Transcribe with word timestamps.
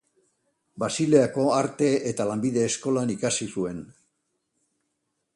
Basileako 0.83 1.43
Arte 1.57 1.89
eta 2.11 2.25
Lanbide 2.29 2.63
Eskolan 2.69 3.11
ikasi 3.17 3.49
zuen. 3.57 3.83